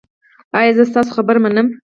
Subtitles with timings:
[0.59, 1.67] ایا زه ستاسو خبره منم؟